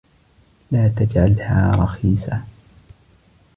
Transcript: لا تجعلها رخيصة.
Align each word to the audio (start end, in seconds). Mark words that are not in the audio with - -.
لا 0.71 0.87
تجعلها 0.87 1.71
رخيصة. 1.75 2.41